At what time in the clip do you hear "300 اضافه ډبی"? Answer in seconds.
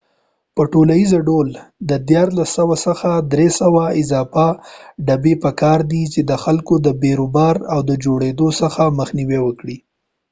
3.31-5.33